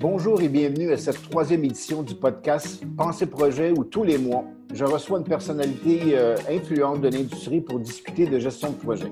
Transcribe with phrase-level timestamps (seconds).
[0.00, 4.44] Bonjour et bienvenue à cette troisième édition du podcast Pensée Projet où tous les mois,
[4.72, 9.10] je reçois une personnalité euh, influente de l'industrie pour discuter de gestion de projet.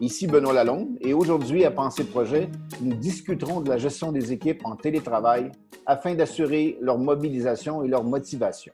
[0.00, 2.48] Ici Benoît Lalonde et aujourd'hui à Pensée Projet,
[2.80, 5.52] nous discuterons de la gestion des équipes en télétravail
[5.84, 8.72] afin d'assurer leur mobilisation et leur motivation.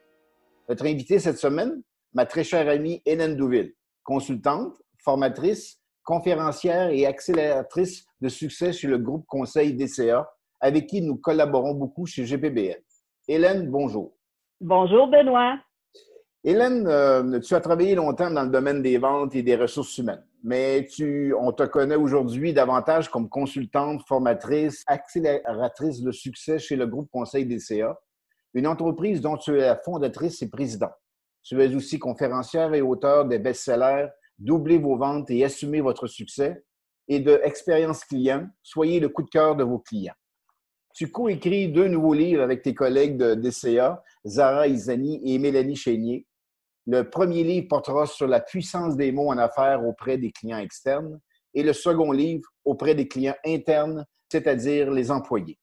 [0.68, 1.82] Notre invitée cette semaine,
[2.14, 8.98] ma très chère amie Hélène Douville, consultante, formatrice, conférencière et accélératrice de succès chez le
[8.98, 10.28] groupe Conseil DCA
[10.60, 12.82] avec qui nous collaborons beaucoup chez GPBL.
[13.28, 14.16] Hélène, bonjour.
[14.60, 15.58] Bonjour, Benoît.
[16.44, 20.24] Hélène, euh, tu as travaillé longtemps dans le domaine des ventes et des ressources humaines,
[20.42, 26.86] mais tu, on te connaît aujourd'hui davantage comme consultante, formatrice, accélératrice de succès chez le
[26.86, 27.98] groupe Conseil DCA,
[28.54, 30.94] une entreprise dont tu es la fondatrice et présidente.
[31.42, 34.08] Tu es aussi conférencière et auteur des best-sellers
[34.38, 36.62] Doublez vos ventes et assumez votre succès
[37.08, 40.14] et de Expérience client, soyez le coup de cœur de vos clients.
[40.94, 46.26] Tu coécris deux nouveaux livres avec tes collègues de DCA, Zara Izani et Mélanie Chénier.
[46.86, 51.20] Le premier livre portera sur la puissance des mots en affaires auprès des clients externes
[51.54, 55.58] et le second livre auprès des clients internes, c'est-à-dire les employés.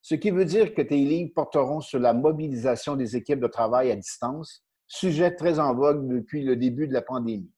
[0.00, 3.90] Ce qui veut dire que tes livres porteront sur la mobilisation des équipes de travail
[3.90, 7.52] à distance, sujet très en vogue depuis le début de la pandémie.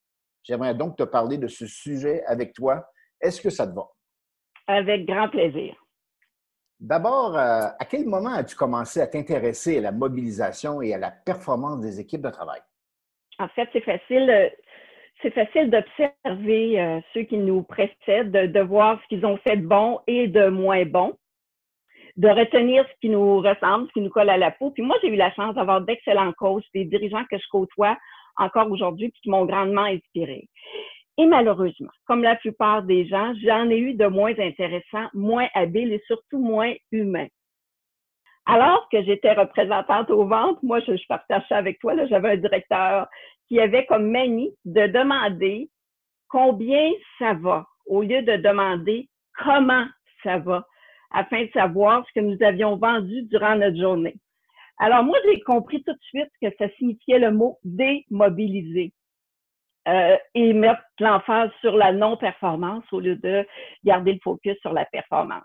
[0.45, 2.87] J'aimerais donc te parler de ce sujet avec toi.
[3.21, 3.89] Est-ce que ça te va?
[4.67, 5.75] Avec grand plaisir.
[6.81, 11.11] D'abord, euh, à quel moment as-tu commencé à t'intéresser à la mobilisation et à la
[11.11, 12.61] performance des équipes de travail?
[13.39, 14.29] En fait, c'est facile.
[14.31, 14.49] Euh,
[15.23, 19.67] c'est facile d'observer euh, ceux qui nous précèdent, de, voir ce qu'ils ont fait de
[19.67, 21.17] bon et de moins bon,
[22.17, 24.71] de retenir ce qui nous ressemble, ce qui nous colle à la peau.
[24.73, 27.97] Puis moi, j'ai eu la chance d'avoir d'excellents coachs, des dirigeants que je côtoie
[28.37, 30.49] encore aujourd'hui, qui m'ont grandement inspiré.
[31.17, 35.93] Et malheureusement, comme la plupart des gens, j'en ai eu de moins intéressants, moins habiles
[35.93, 37.29] et surtout moins humains.
[38.47, 43.07] Alors que j'étais représentante aux ventes, moi, je, je partage avec toi, j'avais un directeur
[43.49, 45.71] qui avait comme manie de demander
[46.29, 49.09] combien ça va, au lieu de demander
[49.45, 49.87] comment
[50.23, 50.67] ça va,
[51.13, 54.17] afin de savoir ce que nous avions vendu durant notre journée.
[54.79, 58.93] Alors moi, j'ai compris tout de suite que ça signifiait le mot démobiliser.
[59.87, 63.47] Euh, et mettre l'emphase sur la non-performance au lieu de
[63.85, 65.45] garder le focus sur la performance.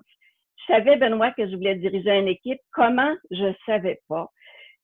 [0.55, 2.59] Je savais, Benoît, que je voulais diriger une équipe.
[2.71, 3.13] Comment?
[3.31, 4.29] Je savais pas.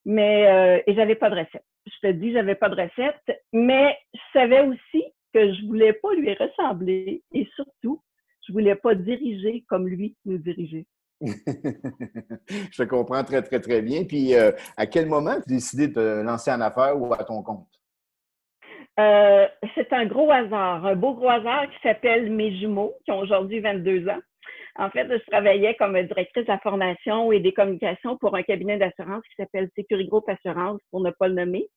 [0.04, 1.64] Mais, euh, et j'avais pas de recette.
[1.86, 6.14] Je te dis, j'avais pas de recette, mais je savais aussi que je voulais pas
[6.16, 8.02] lui ressembler et surtout,
[8.46, 10.86] je voulais pas diriger comme lui nous dirigeait.
[11.22, 14.04] je te comprends très, très, très bien.
[14.04, 17.24] Puis, euh, à quel moment tu as décidé de te lancer en affaires ou à
[17.24, 17.68] ton compte?
[19.00, 23.20] Euh, c'est un gros hasard, un beau gros hasard qui s'appelle mes jumeaux, qui ont
[23.20, 24.22] aujourd'hui 22 ans.
[24.78, 28.78] En fait, je travaillais comme directrice de la formation et des communications pour un cabinet
[28.78, 31.68] d'assurance qui s'appelle Sécurité Group Assurance, pour ne pas le nommer.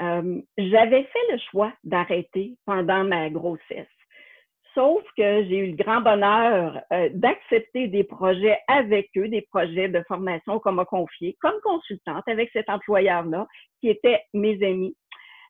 [0.00, 3.88] Euh, j'avais fait le choix d'arrêter pendant ma grossesse.
[4.74, 9.88] Sauf que j'ai eu le grand bonheur euh, d'accepter des projets avec eux, des projets
[9.88, 13.46] de formation qu'on m'a confiés comme consultante avec cet employeur-là,
[13.80, 14.94] qui était mes amis,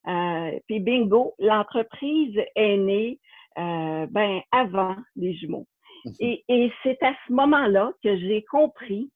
[0.07, 3.19] euh, puis bingo, l'entreprise est née
[3.59, 5.67] euh, ben, avant les jumeaux.
[6.05, 6.15] Mhm.
[6.21, 9.11] Et, et c'est à ce moment-là que j'ai compris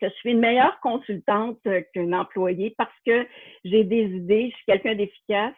[0.00, 1.58] que je suis une meilleure consultante
[1.92, 3.26] qu'une employée parce que
[3.64, 5.54] j'ai des idées, je suis quelqu'un d'efficace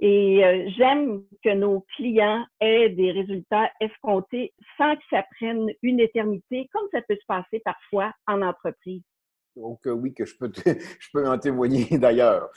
[0.00, 6.00] et euh, j'aime que nos clients aient des résultats escomptés sans que ça prenne une
[6.00, 9.02] éternité, comme ça peut se passer parfois en entreprise.
[9.56, 12.50] Donc, euh, oui, que je peux, je peux en témoigner d'ailleurs.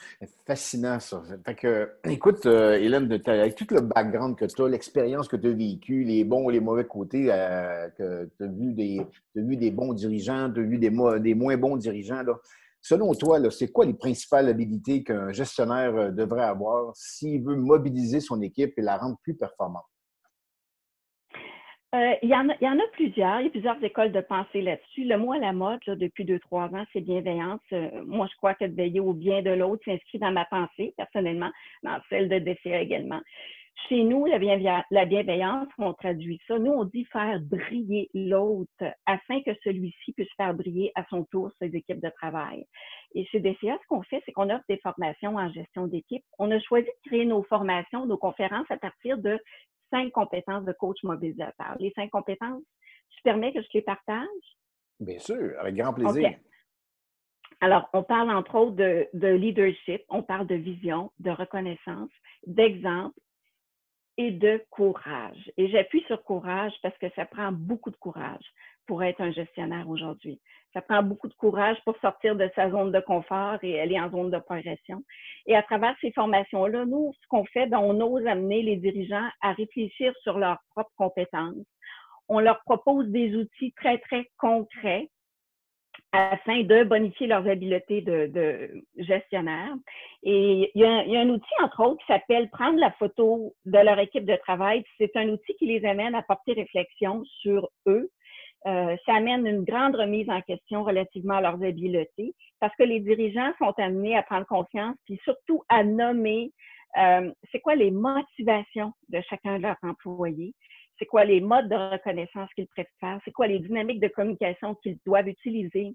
[0.46, 1.22] Fascinant, ça.
[1.44, 5.48] Fait que, écoute, euh, Hélène, avec tout le background que tu as, l'expérience que tu
[5.48, 9.56] as vécue, les bons et les mauvais côtés, euh, que tu as vu des, vu
[9.56, 10.90] des bons dirigeants, tu as vu des,
[11.20, 12.38] des moins bons dirigeants, là.
[12.84, 18.40] Selon toi, c'est quoi les principales habilités qu'un gestionnaire devrait avoir s'il veut mobiliser son
[18.42, 19.84] équipe et la rendre plus performante?
[21.94, 23.40] Euh, il, y en a, plusieurs.
[23.40, 25.04] Il y a plusieurs écoles de pensée là-dessus.
[25.04, 27.60] Le mot à la mode, depuis deux, trois ans, c'est bienveillance.
[27.72, 31.52] Euh, moi, je crois que veiller au bien de l'autre s'inscrit dans ma pensée, personnellement,
[31.84, 33.20] dans celle de DCA également.
[33.88, 36.58] Chez nous, la, bienveillance, on traduit ça.
[36.58, 41.50] Nous, on dit faire briller l'autre afin que celui-ci puisse faire briller à son tour
[41.58, 42.64] ses équipes de travail.
[43.14, 46.24] Et chez DCA, ce qu'on fait, c'est qu'on offre des formations en gestion d'équipe.
[46.38, 49.38] On a choisi de créer nos formations, nos conférences à partir de
[49.90, 51.76] cinq compétences de coach mobilisateur.
[51.78, 52.62] Les cinq compétences,
[53.10, 54.28] tu permets que je les partage?
[55.00, 56.30] Bien sûr, avec grand plaisir.
[57.60, 62.10] Alors, on parle entre autres de, leadership, on parle de vision, de reconnaissance,
[62.46, 63.14] d'exemple,
[64.16, 65.50] et de courage.
[65.56, 68.44] Et j'appuie sur courage parce que ça prend beaucoup de courage
[68.86, 70.40] pour être un gestionnaire aujourd'hui.
[70.72, 74.10] Ça prend beaucoup de courage pour sortir de sa zone de confort et aller en
[74.10, 75.02] zone de progression.
[75.46, 79.28] Et à travers ces formations-là, nous, ce qu'on fait, ben, on ose amener les dirigeants
[79.40, 81.66] à réfléchir sur leurs propres compétences.
[82.28, 85.08] On leur propose des outils très, très concrets
[86.14, 89.74] afin de bonifier leurs habiletés de, gestionnaire.
[90.22, 92.92] Et il y, a, il y, a, un outil, entre autres, qui s'appelle Prendre la
[92.92, 94.84] photo de leur équipe de travail.
[94.98, 98.10] C'est un outil qui les amène à porter réflexion sur eux.
[98.66, 102.98] Euh, ça amène une grande remise en question relativement à leurs habiletés parce que les
[103.00, 106.50] dirigeants sont amenés à prendre conscience puis surtout à nommer
[106.96, 110.54] euh, c'est quoi les motivations de chacun de leurs employés,
[110.98, 114.98] c'est quoi les modes de reconnaissance qu'ils préfèrent, c'est quoi les dynamiques de communication qu'ils
[115.04, 115.94] doivent utiliser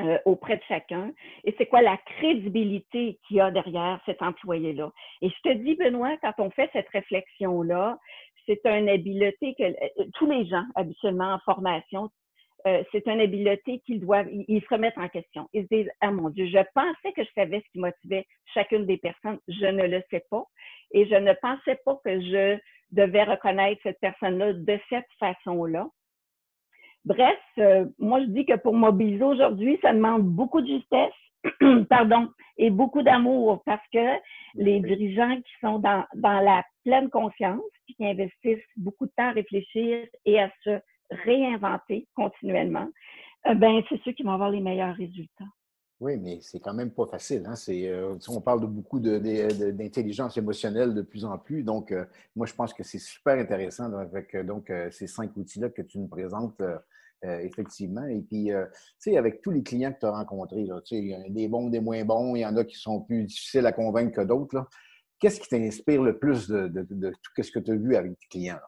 [0.00, 1.12] euh, auprès de chacun
[1.44, 4.92] et c'est quoi la crédibilité qu'il y a derrière cet employé-là?
[5.22, 7.98] Et je te dis, Benoît, quand on fait cette réflexion-là,
[8.46, 12.10] c'est une habileté que euh, tous les gens, habituellement en formation,
[12.66, 15.48] euh, c'est une habileté qu'ils doivent, ils, se remettent en question.
[15.52, 18.86] Ils se disent, ah mon Dieu, je pensais que je savais ce qui motivait chacune
[18.86, 20.44] des personnes, je ne le sais pas.
[20.90, 22.58] Et je ne pensais pas que je
[22.90, 25.86] devais reconnaître cette personne-là de cette façon-là.
[27.06, 32.28] Bref, euh, moi, je dis que pour mobiliser aujourd'hui, ça demande beaucoup de justesse, pardon,
[32.58, 34.18] et beaucoup d'amour parce que
[34.56, 39.28] les dirigeants qui sont dans, dans la pleine conscience, puis qui investissent beaucoup de temps
[39.28, 40.80] à réfléchir et à se
[41.10, 42.88] réinventer continuellement,
[43.46, 45.44] euh, ben, c'est ceux qui vont avoir les meilleurs résultats.
[46.00, 47.44] Oui, mais c'est quand même pas facile.
[47.46, 47.54] Hein?
[47.68, 51.62] Euh, on parle de beaucoup d'intelligence émotionnelle de plus en plus.
[51.62, 51.94] Donc,
[52.34, 56.08] moi, je pense que c'est super intéressant avec donc, ces cinq outils-là que tu nous
[56.08, 56.60] présentes
[57.26, 58.06] euh, effectivement.
[58.06, 58.64] Et puis, euh,
[59.00, 61.68] tu sais, avec tous les clients que tu as rencontrés, il y a des bons,
[61.68, 64.66] des moins bons, il y en a qui sont plus difficiles à convaincre que d'autres.
[65.18, 68.58] Qu'est-ce qui t'inspire le plus de, tout ce que tu as vu avec tes clients?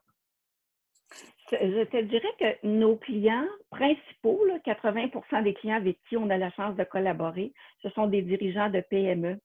[1.50, 6.50] Je te dirais que nos clients principaux, 80% des clients avec qui on a la
[6.50, 7.52] chance de collaborer,
[7.82, 9.38] ce sont des dirigeants de PME.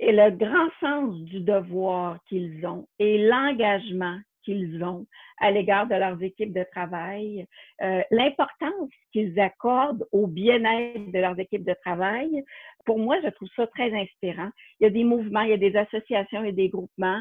[0.00, 5.06] Et le grand sens du devoir qu'ils ont et l'engagement qu'ils ont
[5.38, 7.46] à l'égard de leurs équipes de travail,
[7.82, 12.44] euh, l'importance qu'ils accordent au bien-être de leurs équipes de travail.
[12.84, 14.50] Pour moi, je trouve ça très inspirant.
[14.80, 17.20] Il y a des mouvements, il y a des associations et des groupements.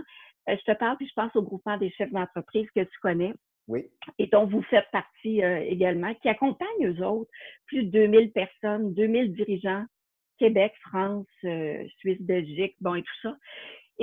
[0.50, 3.34] Euh, je te parle, puis je pense au groupement des chefs d'entreprise que tu connais.
[3.68, 3.86] Oui.
[4.18, 7.30] Et dont vous faites partie euh, également, qui accompagnent eux autres
[7.68, 9.86] plus de 2000 personnes, 2000 dirigeants,
[10.40, 11.28] Québec, France,
[12.00, 13.38] Suisse, Belgique, bon, et tout ça.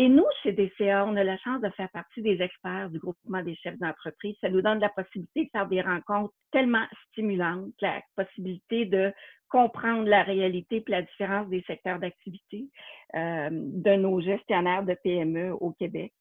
[0.01, 3.43] Et nous, chez DCA, on a la chance de faire partie des experts du groupement
[3.43, 4.37] des chefs d'entreprise.
[4.41, 9.13] Ça nous donne la possibilité de faire des rencontres tellement stimulantes, la possibilité de
[9.49, 12.69] comprendre la réalité et la différence des secteurs d'activité
[13.17, 16.13] euh, de nos gestionnaires de PME au Québec.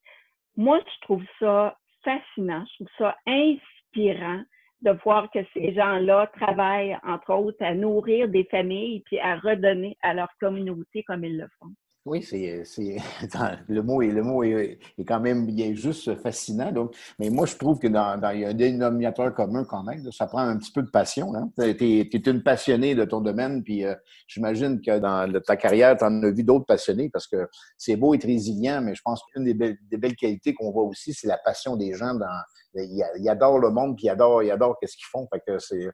[0.56, 4.42] Moi, je trouve ça fascinant, je trouve ça inspirant
[4.82, 9.96] de voir que ces gens-là travaillent, entre autres, à nourrir des familles puis à redonner
[10.02, 11.70] à leur communauté comme ils le font.
[12.04, 12.64] Oui, c'est,
[13.68, 16.72] le mot, est, le mot est, quand même est juste fascinant.
[16.72, 20.10] Donc, mais moi, je trouve que dans, il y a un dénominateur commun quand même.
[20.10, 21.34] ça prend un petit peu de passion.
[21.34, 21.50] Hein.
[21.58, 23.94] Tu es, une passionnée de ton domaine, puis euh,
[24.26, 28.14] j'imagine que dans ta carrière, tu en as vu d'autres passionnés parce que c'est beau
[28.14, 31.28] être résilient, mais je pense qu'une des belles, des belles qualités qu'on voit aussi, c'est
[31.28, 32.14] la passion des gens.
[32.14, 32.26] Dans,
[32.74, 35.28] ils, adorent le monde, puis ils adorent, ils adorent ce qu'ils font.
[35.32, 35.90] Fait que c'est,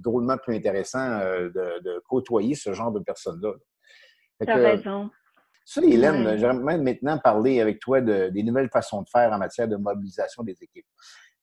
[0.00, 3.52] drôlement plus intéressant euh, de, de, côtoyer ce genre de personnes-là.
[4.40, 5.10] Tu as raison.
[5.70, 9.68] Ça, Hélène, j'aimerais maintenant parler avec toi de, des nouvelles façons de faire en matière
[9.68, 10.84] de mobilisation des équipes.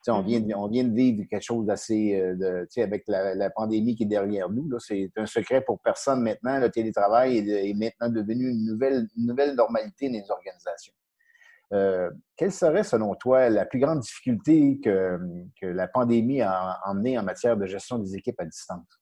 [0.09, 0.55] on, vient, mm-hmm.
[0.57, 4.67] on vient de vivre quelque chose d'assez, euh, avec la, pandémie qui est derrière nous.
[4.79, 6.59] C'est un secret pour personne maintenant.
[6.59, 10.93] Le télétravail est, maintenant devenu une nouvelle, nouvelle normalité dans les organisations.
[11.71, 15.17] Euh, quelle serait, selon toi, la plus grande difficulté que,
[15.61, 19.01] que la pandémie a emmenée en matière de gestion des équipes à distance?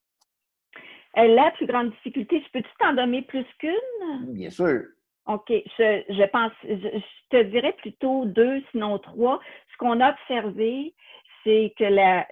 [1.17, 4.34] Euh, la plus grande difficulté, je peux-tu t'en donner plus qu'une?
[4.34, 4.84] Bien sûr.
[5.27, 5.50] OK.
[5.50, 9.39] Je, je pense, je, te dirais plutôt deux, sinon trois.
[9.72, 10.94] Ce qu'on a observé,
[11.44, 12.27] c'est que la,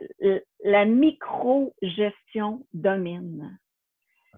[0.64, 3.58] la micro-gestion domine.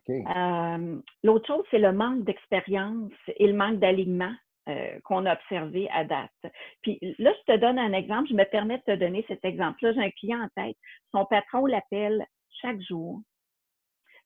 [0.10, 4.34] Euh, L'autre chose, c'est le manque d'expérience et le manque d'alignement
[4.68, 6.54] euh, qu'on a observé à date.
[6.82, 8.30] Puis là, je te donne un exemple.
[8.30, 9.94] Je me permets de te donner cet exemple-là.
[9.94, 10.78] J'ai un client en tête.
[11.12, 12.26] Son patron l'appelle
[12.62, 13.22] chaque jour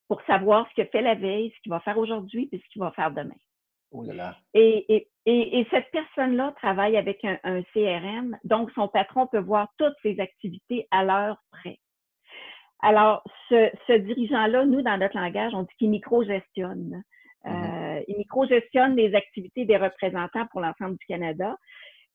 [0.07, 2.69] pour savoir ce qu'il a fait la veille, ce qu'il va faire aujourd'hui et ce
[2.69, 3.35] qu'il va faire demain.
[3.91, 4.05] Oh
[4.53, 9.67] et, et, et, cette personne-là travaille avec un, un, CRM, donc son patron peut voir
[9.79, 11.79] toutes ses activités à l'heure près.
[12.81, 17.03] Alors, ce, ce dirigeant-là, nous, dans notre langage, on dit qu'il micro-gestionne.
[17.45, 17.97] Mm-hmm.
[17.99, 21.55] Euh, il micro-gestionne les activités des représentants pour l'ensemble du Canada.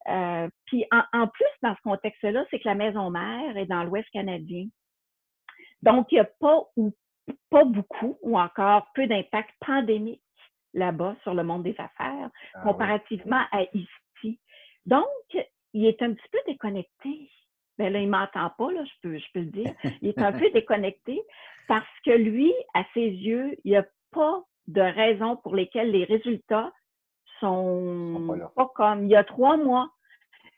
[0.08, 4.08] Euh, puis en, plus, dans ce contexte-là, c'est que la maison mère est dans l'Ouest
[4.10, 4.66] canadien.
[5.82, 6.92] Donc, il n'y a pas ou
[7.50, 10.23] pas beaucoup ou encore peu d'impact pandémique
[10.74, 14.38] là-bas sur le monde des affaires ah comparativement à ici.
[14.86, 15.06] Donc,
[15.72, 17.30] il est un petit peu déconnecté.
[17.78, 19.74] Ben là, il m'entend pas, là, je peux, je peux le dire.
[20.02, 21.20] Il est un peu déconnecté
[21.66, 26.04] parce que lui, à ses yeux, il n'y a pas de raison pour lesquelles les
[26.04, 26.72] résultats
[27.40, 29.90] sont pas, comme il y a trois mois.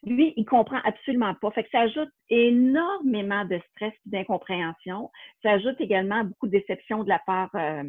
[0.04, 1.50] Lui, il comprend absolument pas.
[1.50, 5.10] Fait que ça ajoute énormément de stress et d'incompréhension.
[5.42, 7.82] Ça ajoute également beaucoup de déception de la part euh,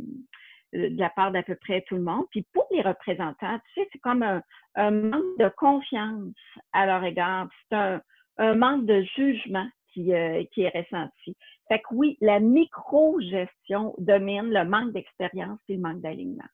[0.74, 2.25] de la part d'à peu près tout le monde.
[2.31, 6.33] Puis pour les représentants, tu sais, c'est comme un, manque de confiance
[6.74, 7.47] à leur égard.
[7.69, 11.36] C'est un, manque de jugement qui, euh, qui est ressenti.
[11.67, 16.45] Fait que oui, la micro-gestion domine le manque d'expérience et le manque d'alignement.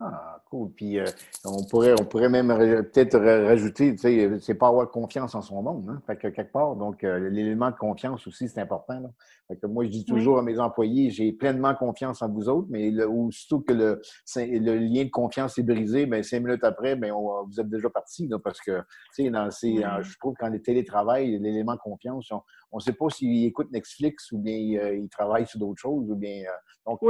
[0.00, 0.70] Ah, cool.
[0.76, 1.06] Puis euh,
[1.44, 2.48] on pourrait, on pourrait même
[2.92, 6.00] peut-être rajouter, tu sais, c'est pas avoir confiance en son monde, hein?
[6.06, 9.00] Fait que quelque part, donc euh, l'élément de confiance aussi, c'est important.
[9.00, 9.08] Là.
[9.48, 12.68] Fait que moi, je dis toujours à mes employés, j'ai pleinement confiance en vous autres,
[12.70, 14.00] mais le, aussitôt que le,
[14.36, 18.30] le lien de confiance est brisé, ben cinq minutes après, ben vous êtes déjà parti,
[18.44, 18.78] parce que,
[19.16, 22.30] tu sais, dans ces, je trouve qu'en télétravail, l'élément de confiance,
[22.70, 26.08] on ne sait pas s'il écoute Netflix ou bien euh, il travaille sur d'autres choses,
[26.08, 26.44] ou bien,
[26.86, 27.00] donc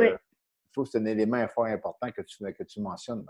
[0.84, 3.24] c'est un élément fort important que tu, que tu mentionnes.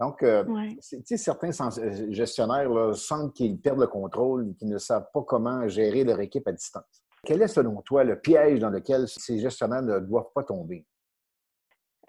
[0.00, 0.44] Donc, euh,
[0.80, 6.04] certains euh, gestionnaires sentent qu'ils perdent le contrôle et qu'ils ne savent pas comment gérer
[6.04, 7.04] leur équipe à distance.
[7.24, 10.86] Quel est, selon toi, le piège dans lequel ces gestionnaires ne doivent pas tomber?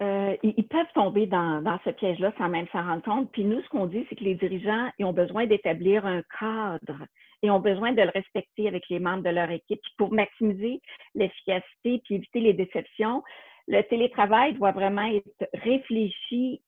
[0.02, 3.30] Euh, ils peuvent tomber dans, ce piège-là sans même s'en rendre compte.
[3.30, 7.06] Puis nous, ce qu'on dit, c'est que les dirigeants ils ont besoin d'établir un cadre
[7.42, 10.80] et ont besoin de le respecter avec les membres de leur équipe pour maximiser
[11.14, 13.22] l'efficacité puis éviter les déceptions
[13.68, 16.62] le télétravail doit vraiment être réfléchi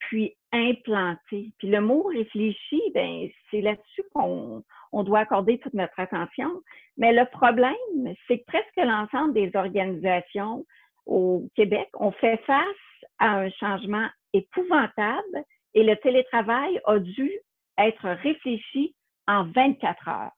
[0.00, 1.52] puis implanté.
[1.58, 6.50] Puis le mot réfléchi, ben c'est là-dessus qu'on on doit accorder toute notre attention.
[6.96, 10.64] Mais le problème, c'est que presque l'ensemble des organisations
[11.06, 12.66] au Québec ont fait face
[13.18, 17.30] à un changement épouvantable et le télétravail a dû
[17.78, 18.94] être réfléchi
[19.26, 20.32] en 24 heures.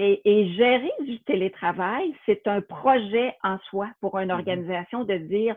[0.00, 4.32] Et, gérer du télétravail, c'est un projet en soi pour une mm-hmm.
[4.32, 5.56] organisation de dire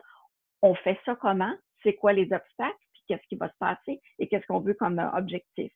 [0.64, 4.02] on fait ça comment, c'est quoi les obstacles, puis qu'est-ce qui va se passer?
[4.18, 5.72] Et qu'est-ce qu'on veut comme objectif?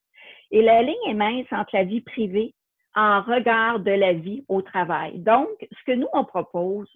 [0.50, 2.56] Et la ligne est mince entre la vie privée
[2.96, 5.20] en regard de la vie au travail.
[5.20, 6.90] Donc, ce que nous, on propose,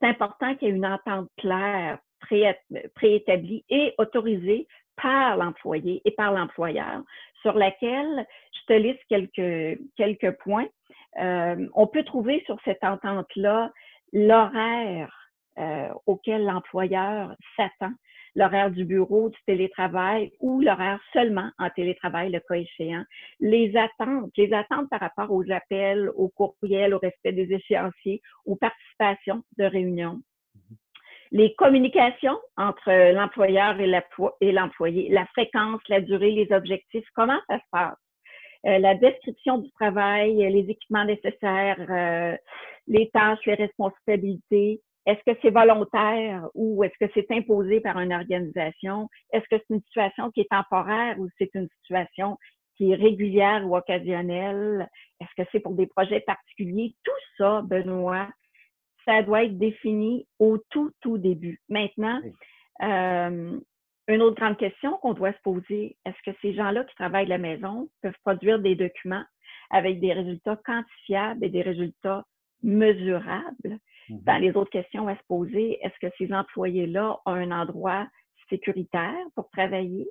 [0.00, 1.98] c'est important qu'il y ait une entente claire,
[2.94, 4.66] préétablie et autorisée
[5.00, 7.02] par l'employé et par l'employeur
[7.42, 10.66] sur laquelle je te liste quelques, points.
[11.18, 13.72] Euh, on peut trouver sur cette entente-là
[14.12, 15.12] l'horaire
[15.58, 17.92] euh, auquel l'employeur s'attend,
[18.34, 23.04] l'horaire du bureau, du télétravail ou l'horaire seulement en télétravail, le cas échéant,
[23.40, 28.56] les attentes, les attentes par rapport aux appels, aux courriels, au respect des échéanciers, aux
[28.56, 30.20] participations de réunions,
[31.32, 37.64] les communications entre l'employeur et l'employé, la fréquence, la durée, les objectifs, comment ça se
[37.70, 37.96] passe?
[38.66, 42.36] Euh, la description du travail, les équipements nécessaires, euh,
[42.88, 44.80] les tâches, les responsabilités.
[45.06, 49.08] Est-ce que c'est volontaire ou est-ce que c'est imposé par une organisation?
[49.32, 52.36] Est-ce que c'est une situation qui est temporaire ou c'est une situation
[52.76, 54.88] qui est régulière ou occasionnelle?
[55.20, 56.96] Est-ce que c'est pour des projets particuliers?
[57.04, 58.28] Tout ça, Benoît,
[59.06, 61.60] ça doit être défini au tout, tout début.
[61.68, 62.20] Maintenant,
[62.82, 63.58] euh,
[64.08, 67.30] une autre grande question qu'on doit se poser, est-ce que ces gens-là qui travaillent à
[67.30, 69.24] la maison peuvent produire des documents
[69.70, 72.24] avec des résultats quantifiables et des résultats
[72.62, 73.78] mesurables?
[74.08, 78.06] Dans les autres questions à se poser, est-ce que ces employés-là ont un endroit
[78.48, 80.06] sécuritaire pour travailler?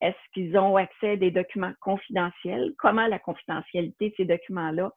[0.00, 2.72] Est-ce qu'ils ont accès à des documents confidentiels?
[2.78, 4.92] Comment la confidentialité de ces documents-là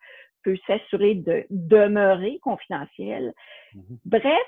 [0.48, 3.34] peut s'assurer de demeurer confidentiel.
[3.75, 3.98] Mm-hmm.
[4.06, 4.48] Bref,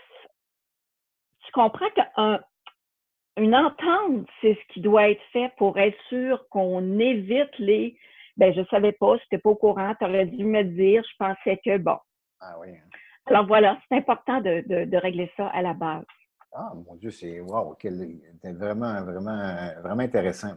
[1.46, 7.58] tu comprends qu'une entente, c'est ce qui doit être fait pour être sûr qu'on évite
[7.60, 7.98] les
[8.38, 11.16] ben je savais pas, je n'étais pas au courant, tu aurais dû me dire, je
[11.20, 11.98] pensais que bon.
[12.40, 12.70] Ah oui.
[12.70, 12.88] Hein.
[13.26, 16.06] Alors voilà, c'est important de, de, régler ça à la base.
[16.54, 19.54] Ah mon Dieu, c'est wow, c'est vraiment, vraiment,
[19.84, 20.56] vraiment intéressant.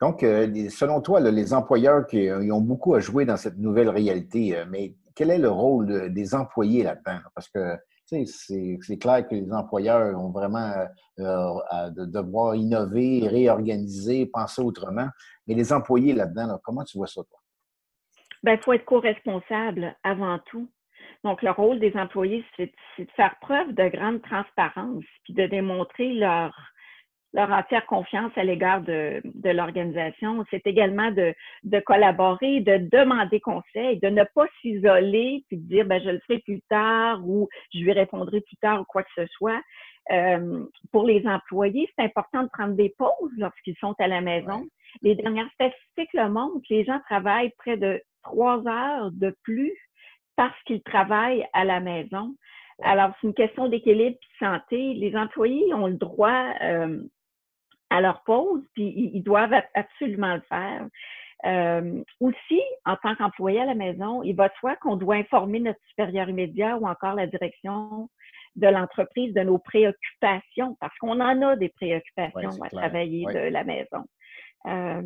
[0.00, 3.90] Donc, euh, selon toi, les employeurs qui euh, ont beaucoup à jouer dans cette nouvelle
[3.90, 7.18] réalité, euh, mais quel est le rôle des employés là-dedans?
[7.34, 7.76] Parce que
[8.06, 10.72] c'est clair que les employeurs ont vraiment
[11.18, 15.06] à devoir innover, réorganiser, penser autrement.
[15.46, 17.38] Mais les employés là-dedans, comment tu vois ça, toi?
[18.42, 20.68] Bien, il faut être co-responsable avant tout.
[21.22, 26.14] Donc, le rôle des employés, c'est de faire preuve de grande transparence, puis de démontrer
[26.14, 26.52] leur,
[27.32, 30.44] leur entière confiance à l'égard de, de l'organisation.
[30.50, 31.34] C'est également de,
[31.64, 36.20] de collaborer, de demander conseil, de ne pas s'isoler puis de dire ben, je le
[36.20, 39.60] ferai plus tard ou je lui répondrai plus tard ou quoi que ce soit.
[40.10, 44.66] Euh, pour les employés, c'est important de prendre des pauses lorsqu'ils sont à la maison.
[45.02, 49.72] Les dernières statistiques le montrent, les gens travaillent près de trois heures de plus
[50.34, 52.34] parce qu'ils travaillent à la maison.
[52.82, 54.94] Alors, c'est une question d'équilibre et de santé.
[54.94, 57.02] Les employés ont le droit euh,
[57.90, 60.86] à leur pause, puis ils, doivent absolument le faire.
[61.46, 65.60] Euh, aussi, en tant qu'employé à la maison, il va de soi qu'on doit informer
[65.60, 68.08] notre supérieur immédiat ou encore la direction
[68.56, 73.64] de l'entreprise de nos préoccupations, parce qu'on en a des préoccupations à travailler de la
[73.64, 74.04] maison.
[74.66, 75.02] Euh,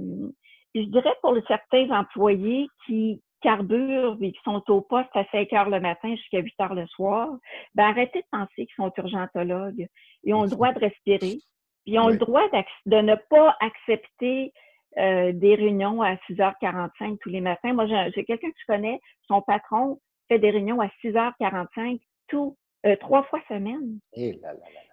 [0.75, 5.71] je dirais pour certains employés qui carburent et qui sont au poste à 5 heures
[5.71, 7.29] le matin jusqu'à 8 heures le soir,
[7.75, 9.87] ben arrêtez de penser qu'ils sont urgentologues.
[10.25, 11.39] Ils ont le droit de respirer.
[11.87, 12.43] Ils ont le droit
[12.87, 14.53] de ne pas accepter
[14.99, 17.73] euh, des réunions à 6h45 tous les matins.
[17.73, 19.99] Moi, j'ai quelqu'un que je connais, son patron
[20.29, 23.99] fait des réunions à 6h45 tout, euh, trois fois semaine.
[24.15, 24.85] Et, eh là, là, là,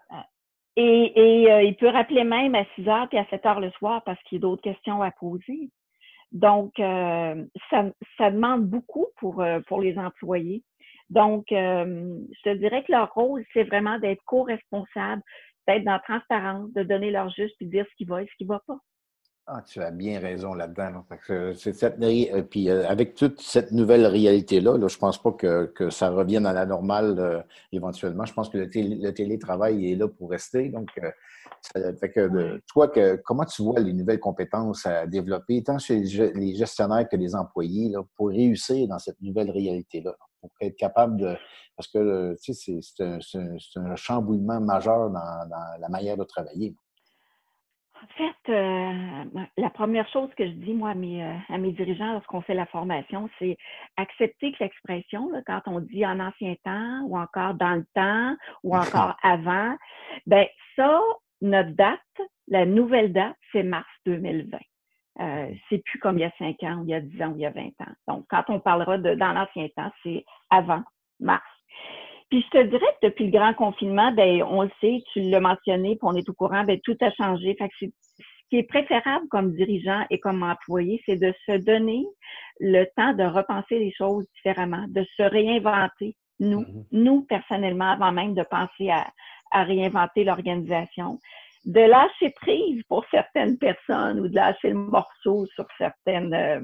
[0.77, 3.71] et, et euh, il peut rappeler même à 6 h puis à 7 h le
[3.71, 5.69] soir parce qu'il y a d'autres questions à poser.
[6.31, 7.85] Donc, euh, ça,
[8.17, 10.63] ça, demande beaucoup pour, euh, pour les employés.
[11.09, 15.21] Donc, euh, je te dirais que leur rôle, c'est vraiment d'être co-responsable,
[15.67, 18.27] d'être dans la transparence, de donner leur juste, puis de dire ce qui va et
[18.27, 18.79] ce qui ne va pas.
[19.47, 21.03] Ah, tu as bien raison là-dedans.
[22.49, 26.45] puis avec toute cette nouvelle réalité-là, là, je ne pense pas que, que, ça revienne
[26.45, 28.23] à la normale éventuellement.
[28.25, 30.69] Je pense que le, le, télétravail est là pour rester.
[30.69, 30.89] Donc,
[31.73, 37.09] que, toi, que, comment tu vois les nouvelles compétences à développer, tant chez les gestionnaires
[37.09, 40.15] que les employés, là, pour réussir dans cette nouvelle réalité-là?
[40.41, 41.35] Pour être capable de.
[41.75, 43.19] Parce que, tu sais, c'est un,
[43.85, 46.75] un, chamboulement majeur dans, dans, la manière de travailler.
[48.03, 51.71] En fait, euh, la première chose que je dis, moi, à mes, euh, à mes
[51.71, 53.57] dirigeants lorsqu'on fait la formation, c'est
[53.95, 58.75] accepter que l'expression, quand on dit en ancien temps ou encore dans le temps ou
[58.77, 59.75] encore avant,
[60.25, 60.99] ben ça,
[61.41, 61.99] notre date,
[62.47, 64.57] la nouvelle date, c'est mars 2020.
[65.21, 67.31] Euh, c'est plus comme il y a 5 ans, ou il y a 10 ans,
[67.31, 67.93] ou il y a 20 ans.
[68.07, 70.81] Donc, quand on parlera de dans l'ancien temps, c'est avant
[71.19, 71.43] mars.
[72.29, 75.41] Puis je te dirais que depuis le grand confinement, ben on le sait, tu l'as
[75.41, 77.55] mentionné, puis on est au courant, ben tout a changé.
[77.59, 77.85] Fait que ce
[78.49, 82.05] qui est préférable comme dirigeant et comme employé, c'est de se donner
[82.59, 86.85] le temps de repenser les choses différemment, de se réinventer, nous, mm-hmm.
[86.93, 89.07] nous personnellement, avant même de penser à,
[89.51, 91.19] à réinventer l'organisation,
[91.65, 96.61] de lâcher prise pour certaines personnes ou de lâcher le morceau sur certaines euh,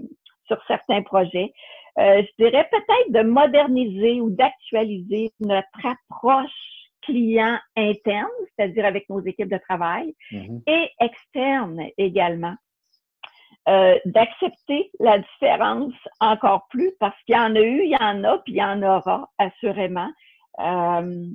[0.47, 1.51] sur certains projets.
[1.99, 6.51] Euh, je dirais peut-être de moderniser ou d'actualiser notre approche
[7.01, 10.61] client interne, c'est-à-dire avec nos équipes de travail, mm-hmm.
[10.67, 12.55] et externe également.
[13.67, 18.23] Euh, d'accepter la différence encore plus parce qu'il y en a eu, il y en
[18.23, 20.09] a, puis il y en aura assurément.
[20.59, 21.25] Euh,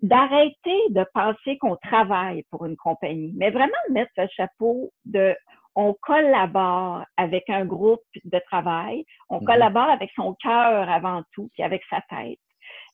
[0.00, 5.36] d'arrêter de penser qu'on travaille pour une compagnie, mais vraiment mettre ce chapeau de
[5.76, 9.46] on collabore avec un groupe de travail, on mhm.
[9.46, 12.38] collabore avec son cœur avant tout, puis avec sa tête.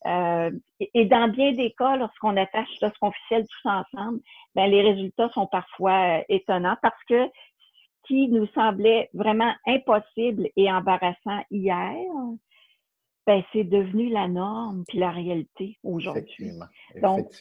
[0.07, 0.51] Euh,
[0.95, 4.21] et, dans bien des cas, lorsqu'on attache lorsqu'on officiel tous ensemble,
[4.55, 10.49] ben, les résultats sont parfois euh, étonnants parce que ce qui nous semblait vraiment impossible
[10.57, 11.95] et embarrassant hier,
[13.31, 16.51] ben, c'est devenu la norme puis la réalité aujourd'hui.
[17.01, 17.33] Donc,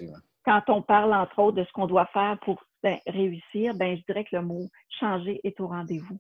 [0.46, 4.04] quand on parle entre autres de ce qu'on doit faire pour ben, réussir, ben, je
[4.06, 4.68] dirais que le mot
[5.00, 6.20] changer est au rendez-vous.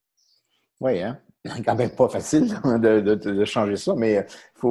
[0.82, 1.20] Oui, hein?
[1.64, 2.48] quand même pas facile
[2.82, 4.26] de, changer ça, mais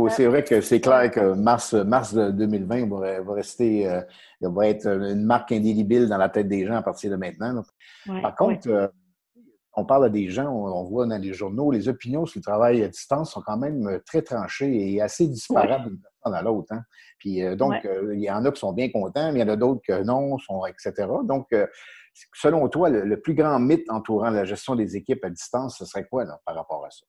[0.09, 4.01] c'est vrai que c'est clair que mars, mars 2020 va, va rester, euh,
[4.41, 7.63] va être une marque indélébile dans la tête des gens à partir de maintenant.
[8.05, 8.89] Par contre, euh,
[9.79, 12.83] on parle à des gens, on, voit dans les journaux, les opinions sur le travail
[12.83, 16.73] à distance sont quand même euh, très tranchées et assez disparates d'une personne à l'autre.
[16.73, 16.83] Hein.
[17.19, 19.45] Puis euh, donc, euh, il y en a qui sont bien contents, mais il y
[19.45, 21.07] en a d'autres que non, sont, etc.
[21.25, 21.47] Donc,
[22.35, 26.07] selon toi, le, plus grand mythe entourant la gestion des équipes à distance, ce serait
[26.11, 27.07] quoi par rapport à ça?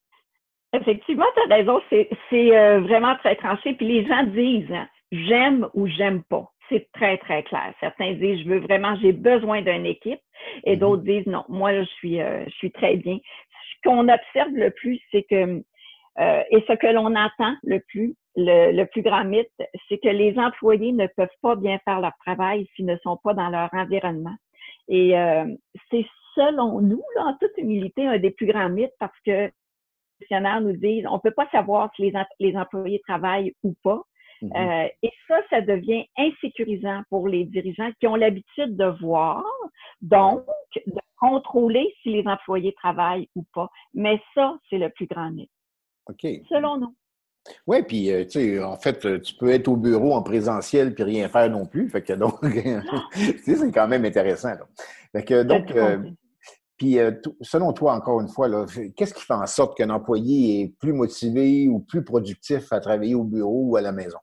[0.73, 3.73] Effectivement, tu as raison, c'est vraiment très tranché.
[3.73, 7.73] Puis les gens disent hein, j'aime ou j'aime pas c'est très, très clair.
[7.79, 10.19] Certains disent, je veux vraiment, j'ai besoin d'une équipe.
[10.63, 10.79] Et mm-hmm.
[10.79, 13.17] d'autres disent, non, moi, je suis, euh, je suis très bien.
[13.17, 15.61] Ce qu'on observe le plus, c'est que,
[16.19, 19.49] euh, et ce que l'on entend le plus, le, plus grand mythe,
[19.87, 23.33] c'est que les employés ne peuvent pas bien faire leur travail s'ils ne sont pas
[23.33, 24.35] dans leur environnement.
[24.87, 25.45] Et euh,
[25.91, 26.05] c'est
[26.35, 29.51] selon nous, en toute humilité, un des plus grands mythes parce que les
[30.21, 34.01] gestionnaires nous disent, on ne peut pas savoir si les, les employés travaillent ou pas
[34.41, 34.51] Mhm.
[34.55, 39.43] Euh, et ça, ça devient insécurisant pour les dirigeants qui ont l'habitude de voir,
[40.01, 40.43] donc
[40.85, 43.69] de contrôler si les employés travaillent ou pas.
[43.93, 45.51] Mais ça, c'est le plus grand mythe.
[46.07, 46.25] OK.
[46.49, 46.95] Selon nous.
[47.67, 50.93] Oui, puis euh, tu sais, en fait, euh, tu peux être au bureau en présentiel
[50.93, 51.89] puis rien faire non plus.
[51.89, 52.35] Fait que donc,
[53.43, 54.53] c'est quand même intéressant.
[55.11, 55.73] Fait que donc,
[56.77, 56.97] puis,
[57.41, 58.47] selon toi, encore une fois,
[58.95, 63.15] qu'est-ce qui fait en sorte qu'un employé est plus motivé ou plus productif à travailler
[63.15, 64.17] au bureau ou à la maison?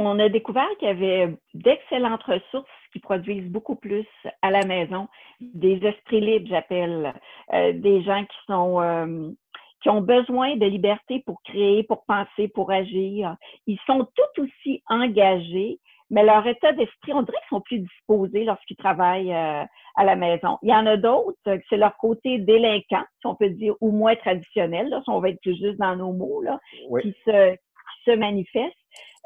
[0.00, 4.06] On a découvert qu'il y avait d'excellentes ressources qui produisent beaucoup plus
[4.42, 5.08] à la maison,
[5.40, 7.14] des esprits libres, j'appelle,
[7.52, 9.30] euh, des gens qui sont euh,
[9.82, 13.36] qui ont besoin de liberté pour créer, pour penser, pour agir.
[13.66, 18.44] Ils sont tout aussi engagés, mais leur état d'esprit, on dirait qu'ils sont plus disposés
[18.44, 19.64] lorsqu'ils travaillent euh,
[19.96, 20.58] à la maison.
[20.62, 24.14] Il y en a d'autres, c'est leur côté délinquant, si on peut dire, ou moins
[24.14, 26.60] traditionnel, là, si on va être plus juste dans nos mots, là,
[27.00, 28.76] qui, se, qui se manifestent.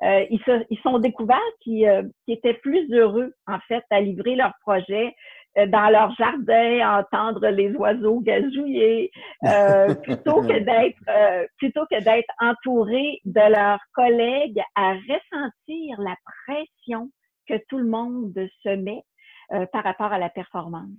[0.03, 4.01] Euh, ils, se, ils sont découverts qui, euh, qui étaient plus heureux, en fait, à
[4.01, 5.15] livrer leur projet
[5.57, 9.11] euh, dans leur jardin, à entendre les oiseaux gazouiller,
[10.03, 16.15] plutôt que d'être plutôt que d'être entourés de leurs collègues à ressentir la
[16.47, 17.11] pression
[17.49, 19.03] que tout le monde se met
[19.73, 20.91] par rapport à la performance.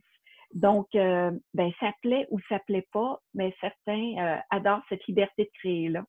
[0.53, 5.89] Donc, ben, ça plaît ou ça plaît pas, mais certains adorent cette liberté de créer
[5.89, 6.03] là.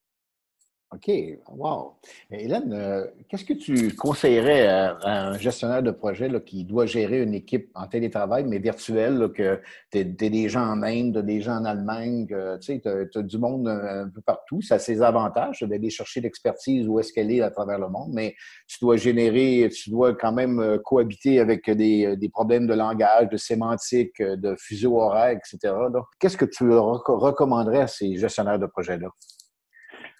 [0.91, 1.11] OK,
[1.55, 1.93] wow.
[2.31, 7.35] Hélène, euh, qu'est-ce que tu conseillerais à, un gestionnaire de projet qui doit gérer une
[7.35, 11.67] équipe en télétravail, mais virtuelle, que tu as des gens en Inde, des gens en
[11.67, 14.63] Allemagne, tu sais, as, du monde un peu partout.
[14.63, 18.13] Ça a ses avantages d'aller chercher l'expertise où est-ce qu'elle est à travers le monde,
[18.15, 18.35] mais
[18.67, 23.29] tu dois générer, tu dois quand même euh, cohabiter avec des, des problèmes de langage,
[23.29, 25.75] de sémantique, de fuseau horaire, etc.
[26.19, 29.09] Qu'est-ce que tu recommanderais à ces gestionnaires de projet-là?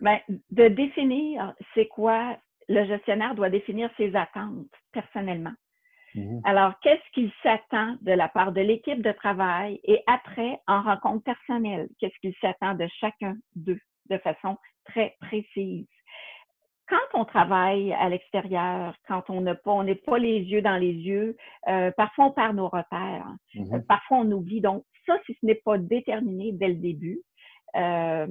[0.01, 2.37] Bien, de définir c'est quoi,
[2.69, 5.55] le gestionnaire doit définir ses attentes personnellement.
[6.15, 6.41] Mhm.
[6.45, 11.25] Alors, qu'est-ce qu'il s'attend de la part de l'équipe de travail et après, en rencontre
[11.25, 13.81] personnelle, qu'est-ce qu'il s'attend de chacun d'eux
[14.11, 14.57] de façon
[14.87, 15.87] très précise.
[16.89, 20.79] Quand on travaille à l'extérieur, quand on n'a pas, on n'est pas les yeux dans
[20.79, 21.37] les yeux,
[21.69, 24.63] euh, parfois on perd nos repères, euh, parfois on oublie.
[24.63, 27.21] Donc, ça, si ce n'est pas déterminé dès le début,
[27.77, 28.27] euh,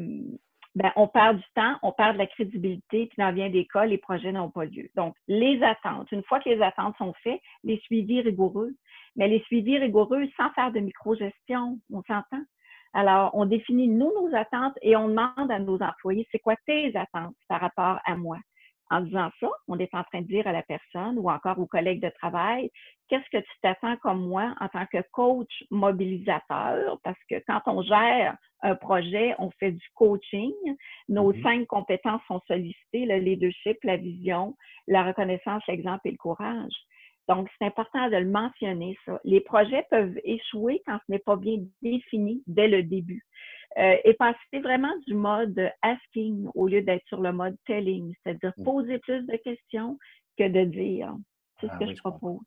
[0.77, 3.85] ben, on perd du temps, on perd de la crédibilité, puis dans bien des cas,
[3.85, 4.87] les projets n'ont pas lieu.
[4.95, 8.75] Donc, les attentes, une fois que les attentes sont faites, les suivis rigoureux,
[9.15, 12.43] mais les suivis rigoureux sans faire de micro-gestion, on s'entend?
[12.93, 16.95] Alors, on définit, nous, nos attentes et on demande à nos employés, c'est quoi tes
[16.95, 18.37] attentes par rapport à moi?
[18.89, 21.65] En disant ça, on est en train de dire à la personne ou encore aux
[21.65, 22.69] collègues de travail,
[23.09, 26.99] qu'est-ce que tu t'attends comme moi en tant que coach mobilisateur?
[27.03, 30.53] Parce que quand on gère un projet, on fait du coaching.
[31.09, 31.43] Nos mm-hmm.
[31.43, 34.55] cinq compétences sont sollicitées, le leadership, la vision,
[34.87, 36.73] la reconnaissance, l'exemple et le courage.
[37.27, 39.19] Donc, c'est important de le mentionner, ça.
[39.25, 43.25] Les projets peuvent échouer quand ce n'est pas bien défini dès le début.
[43.77, 48.51] Euh, et passer vraiment du mode asking au lieu d'être sur le mode telling, c'est-à-dire
[48.57, 48.63] mm.
[48.63, 49.99] poser plus de questions
[50.35, 51.15] que de dire.
[51.59, 52.39] C'est ce ah que je propose.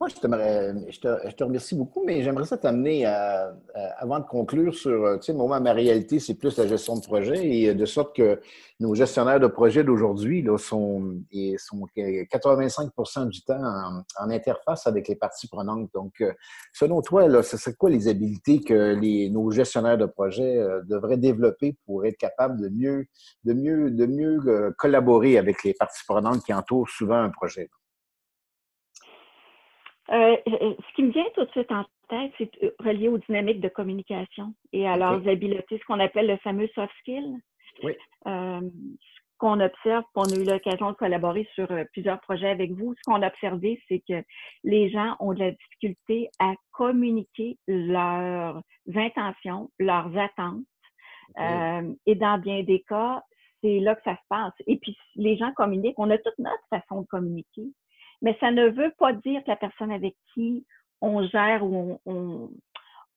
[0.00, 3.54] Moi, je, je, te, remercie beaucoup, mais j'aimerais ça t'amener à,
[3.98, 7.02] avant de conclure sur, euh, tu sais, moi, ma réalité, c'est plus la gestion de
[7.02, 8.40] projet et de sorte que
[8.78, 11.20] nos gestionnaires de projet d'aujourd'hui sont,
[11.58, 15.90] sont 85% du temps en, interface avec les parties prenantes.
[15.92, 16.32] Donc, euh,
[16.72, 20.80] selon toi, là, ce serait quoi les habiletés que les, nos gestionnaires de projet euh,
[20.84, 23.04] devraient développer pour être capables de mieux,
[23.44, 27.68] de mieux, de mieux collaborer avec les parties prenantes qui entourent souvent un projet?
[30.12, 33.18] Euh, euh, ce qui me vient tout de suite en tête, c'est euh, relié aux
[33.18, 37.36] dynamiques de communication et à leurs habiletés, ce qu'on appelle le fameux soft skill.
[37.84, 37.94] Oui.
[38.26, 38.68] ce
[39.38, 43.22] qu'on observe, on a eu l'occasion de collaborer sur plusieurs projets avec vous, ce qu'on
[43.22, 44.22] a observé, c'est que
[44.64, 48.60] les gens ont de la difficulté à communiquer leurs
[48.94, 50.64] intentions, leurs attentes.
[52.06, 53.22] et dans bien des cas,
[53.62, 54.52] c'est là que ça se passe.
[54.66, 55.98] Et puis, les gens communiquent.
[55.98, 57.70] On a toute notre façon de communiquer
[58.22, 60.64] mais ça ne veut pas dire que la personne avec qui
[61.00, 62.50] on gère ou on,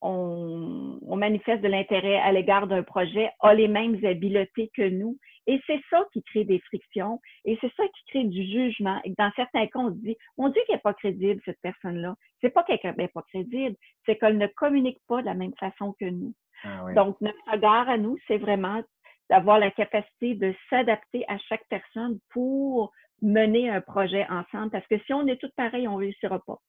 [0.04, 5.18] on, on, manifeste de l'intérêt à l'égard d'un projet a les mêmes habiletés que nous.
[5.46, 9.00] Et c'est ça qui crée des frictions et c'est ça qui crée du jugement.
[9.04, 12.16] Et dans certains cas, on se dit, mon Dieu qu'elle n'est pas crédible, cette personne-là.
[12.40, 15.94] C'est pas qu'elle n'est pas crédible, c'est qu'elle ne communique pas de la même façon
[15.98, 16.34] que nous.
[16.64, 18.82] Ah Donc, notre regard à nous, c'est vraiment
[19.30, 24.98] d'avoir la capacité de s'adapter à chaque personne pour mener un projet ensemble parce que
[25.06, 26.60] si on est tous pareils, on ne réussira pas.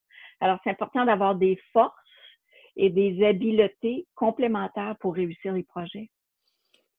[0.42, 1.94] Alors, c'est important d'avoir des forces
[2.76, 6.10] et des habiletés complémentaires pour réussir les projets.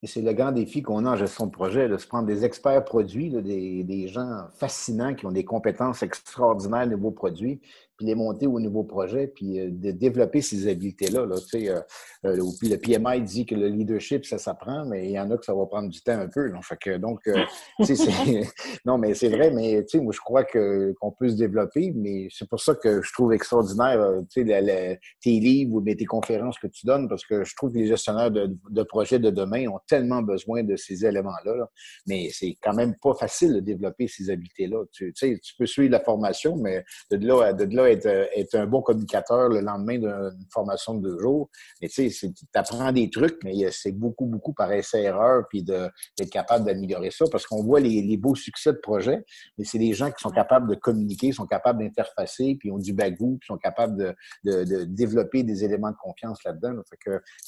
[0.02, 2.44] Et c'est le grand défi qu'on a en gestion de projet, de se prendre des
[2.44, 7.60] experts produits, des, des, gens fascinants qui ont des compétences extraordinaires de vos produits,
[7.96, 11.26] puis les monter au nouveau projet, puis euh, de développer ces habiletés-là.
[11.26, 11.80] Là, tu sais, euh,
[12.26, 15.36] euh, puis le PMI dit que le leadership, ça s'apprend, mais il y en a
[15.36, 16.50] que ça va prendre du temps un peu.
[16.50, 17.20] Donc, fait que, donc
[18.84, 21.92] non, mais c'est vrai, mais tu sais, moi, je crois que, qu'on peut se développer,
[21.94, 26.58] mais c'est pour ça que je trouve extraordinaire tu sais, tes livres ou tes conférences
[26.58, 29.68] que tu donnes, parce que je trouve que les gestionnaires de, de projets de demain
[29.68, 31.68] ont tellement besoin de ces éléments-là.
[32.06, 34.84] Mais c'est quand même pas facile de développer ces habiletés-là.
[34.92, 38.66] Tu, sais, tu peux suivre la formation, mais de là, de là euh, être, un
[38.66, 41.50] bon communicateur le lendemain d'une formation de deux jours.
[41.80, 46.30] Mais tu sais, tu apprends des trucs, mais c'est beaucoup, beaucoup par essai-erreur, puis d'être
[46.30, 49.24] capable d'améliorer ça, parce qu'on voit les, beaux succès de projet,
[49.58, 52.94] mais c'est des gens qui sont capables de communiquer, sont capables d'interfacer, puis ont du
[52.94, 56.80] bagou, puis sont capables de, développer des éléments de confiance là-dedans.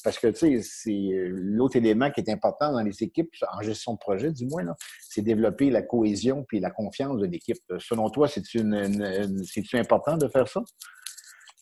[0.05, 3.95] parce que, tu sais, c'est l'autre élément qui est important dans les équipes, en gestion
[3.95, 4.65] de projet du moins,
[5.01, 7.59] c'est développer la cohésion puis la confiance de l'équipe.
[7.79, 8.75] Selon toi, c'est-tu une,
[9.75, 10.63] important de faire ça?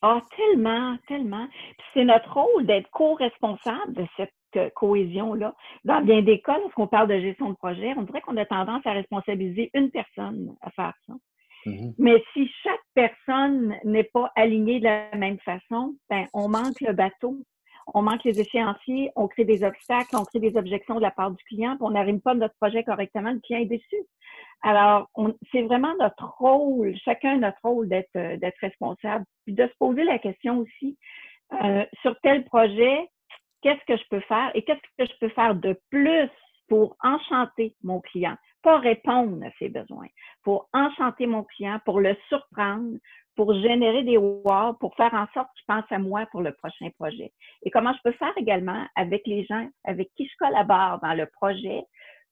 [0.03, 1.49] Ah, tellement, tellement.
[1.95, 5.55] C'est notre rôle d'être co-responsable de cette euh, cohésion-là.
[5.85, 8.87] Dans bien des cas, lorsqu'on parle de gestion de projet, on dirait qu'on a tendance
[8.87, 11.15] à responsabiliser une personne à faire ça.
[11.67, 11.95] Mm-hmm.
[11.99, 16.93] Mais si chaque personne n'est pas alignée de la même façon, ben, on manque le
[16.93, 17.39] bateau
[17.95, 21.31] on manque les échéanciers, on crée des obstacles, on crée des objections de la part
[21.31, 23.97] du client, puis on n'arrive pas notre projet correctement, le client est déçu.
[24.63, 25.09] Alors,
[25.53, 30.05] c'est vraiment notre rôle, chacun notre rôle d'être euh, d'être responsable, puis de se poser
[30.05, 30.99] la question aussi
[31.53, 33.09] euh, sur tel projet,
[33.63, 36.31] qu'est-ce que je peux faire et qu'est-ce que je peux faire de plus
[36.69, 40.09] pour enchanter mon client, pas répondre à ses besoins,
[40.43, 42.97] pour enchanter mon client, pour le surprendre,
[43.37, 46.89] pour générer des wow, pour faire en sorte qu'il pense à moi pour le prochain
[46.99, 47.33] projet.
[47.63, 51.27] Et comment je peux faire également avec les gens avec qui je collabore dans le
[51.27, 51.85] projet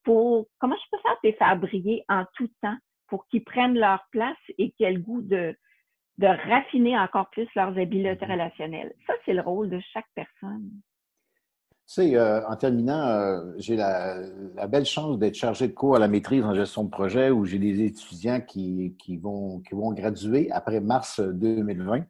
[0.03, 2.77] pour comment je peux faire les faire briller en tout temps
[3.09, 5.55] pour qu'ils prennent leur place et qu'ils aient le goût de,
[6.19, 8.33] de raffiner encore plus leurs habiletés mm-hmm.
[8.33, 8.93] relationnelles?
[9.07, 10.71] Ça, c'est le rôle de chaque personne.
[11.87, 14.17] Tu sais, euh, en terminant, euh, j'ai la,
[14.69, 17.59] belle chance d'être chargé de cours à la maîtrise en gestion de projet où j'ai
[17.59, 22.07] des étudiants qui, vont, qui vont graduer après mars 2020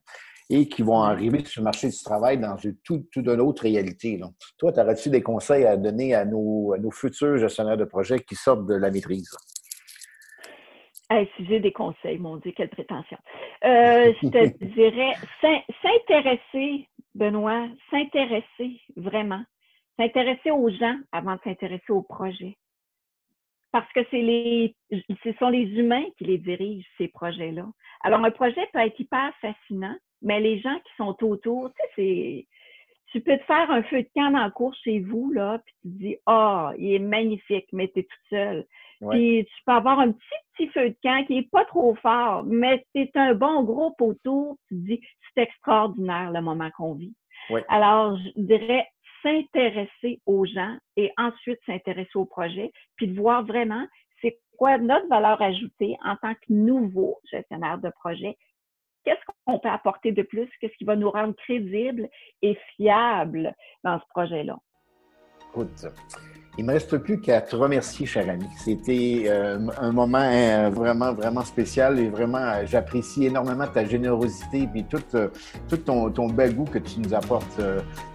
[0.50, 3.64] et qui vont arriver sur le marché du travail dans une toute, toute une autre
[3.64, 4.20] réalité.
[4.58, 8.66] Toi, aurais-tu des conseils à donner à nos, nos, futurs gestionnaires de projet qui sortent
[8.66, 9.30] de la maîtrise?
[11.37, 13.16] si j'ai des conseils, mon Dieu, quelle prétention.
[13.64, 15.14] Euh, je te dirais
[15.82, 19.42] s'intéresser, Benoît, s'intéresser vraiment
[19.98, 22.57] s'intéresser aux gens avant de s'intéresser aux projets.
[23.72, 27.66] Parce que c'est les, ce sont les humains qui les dirigent, ces projets-là.
[28.02, 31.88] Alors, un projet peut être hyper fascinant, mais les gens qui sont autour, tu sais,
[31.96, 32.46] c'est,
[33.11, 35.74] tu peux te faire un feu de camp dans le cours chez vous, là, puis
[35.83, 38.66] tu te dis, ah, oh, il est magnifique, mais tu es toute seule.
[39.11, 42.44] Puis tu peux avoir un petit, petit feu de camp qui est pas trop fort,
[42.44, 45.00] mais c'est un bon groupe autour, tu te dis,
[45.35, 47.14] c'est extraordinaire le moment qu'on vit.
[47.68, 48.87] Alors, je dirais,
[49.24, 53.84] s'intéresser aux gens et ensuite s'intéresser au projet, puis de voir vraiment
[54.20, 58.37] c'est quoi notre valeur ajoutée en tant que nouveau gestionnaire de projet.
[59.04, 60.48] Qu'est-ce qu'on peut apporter de plus?
[60.60, 62.08] Qu'est-ce qui va nous rendre crédibles
[62.42, 64.56] et fiables dans ce projet-là?
[66.57, 68.47] Il me reste plus qu'à te remercier, cher ami.
[68.57, 74.69] C'était euh, un moment euh, vraiment, vraiment spécial et vraiment, euh, j'apprécie énormément ta générosité
[74.75, 75.03] et tout,
[75.69, 77.61] tout ton, ton goût que tu nous apportes.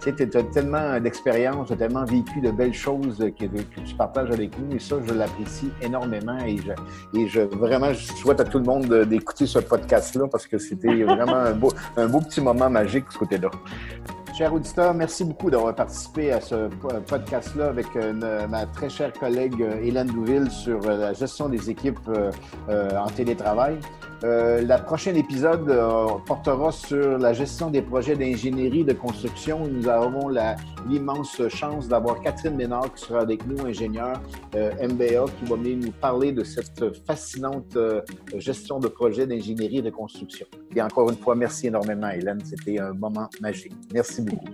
[0.00, 4.30] tu as tellement d'expérience, tu as tellement vécu de belles choses que, que, tu partages
[4.30, 8.44] avec nous et ça, je l'apprécie énormément et je, et je vraiment, je souhaite à
[8.44, 12.40] tout le monde d'écouter ce podcast-là parce que c'était vraiment un beau, un beau petit
[12.40, 13.50] moment magique ce côté-là.
[14.40, 16.70] Cher auditeur, merci beaucoup d'avoir participé à ce
[17.08, 21.68] podcast-là avec euh, ma très chère collègue euh, Hélène Douville sur euh, la gestion des
[21.68, 21.98] équipes
[22.70, 23.78] en télétravail.
[24.22, 25.66] Euh, la prochaine épisode
[26.26, 29.66] portera sur la gestion des projets d'ingénierie de construction.
[29.66, 30.30] Nous avons
[30.86, 34.20] l'immense chance d'avoir Catherine Ménard qui sera avec nous, ingénieure
[34.54, 37.76] MBA, qui va venir nous parler de cette fascinante
[38.36, 40.46] gestion de projets d'ingénierie de construction.
[40.74, 42.40] Et encore une fois, merci énormément, Hélène.
[42.44, 43.74] C'était un moment magique.
[43.92, 44.46] Merci beaucoup.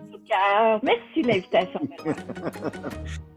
[0.83, 1.81] Merci de l'invitation.